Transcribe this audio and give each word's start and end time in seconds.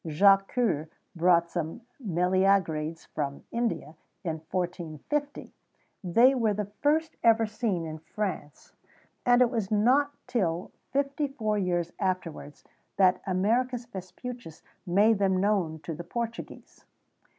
[XVII 0.03 0.19
110] 0.21 0.27
Jacques 0.27 0.55
Cœur 0.55 0.89
brought 1.15 1.51
some 1.51 1.81
meleagrides 2.03 3.05
from 3.13 3.43
India, 3.51 3.95
in 4.23 4.41
1450; 4.49 5.53
they 6.03 6.33
were 6.33 6.55
the 6.55 6.65
first 6.81 7.17
ever 7.23 7.45
seen 7.45 7.85
in 7.85 7.99
France, 7.99 8.73
and 9.27 9.43
it 9.43 9.51
was 9.51 9.69
not 9.69 10.11
till 10.25 10.71
fifty 10.91 11.27
four 11.27 11.59
years 11.59 11.93
afterwards 11.99 12.63
that 12.97 13.21
Americus 13.27 13.85
Vespucius 13.85 14.63
made 14.87 15.19
them 15.19 15.37
known 15.39 15.77
to 15.81 15.93
the 15.93 16.03
Portuguese. 16.03 16.83